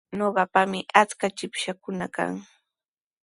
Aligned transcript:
Ñuqapami 0.17 0.79
achka 1.01 1.27
chipshaakuna 1.37 2.05
kan. 2.15 2.33